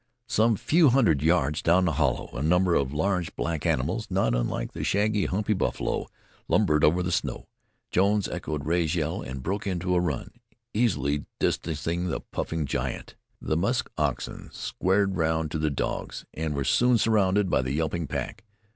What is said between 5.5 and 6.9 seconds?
buffalo, lumbered